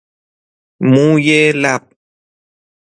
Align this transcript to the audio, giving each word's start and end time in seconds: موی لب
موی 0.91 1.41
لب 1.61 1.83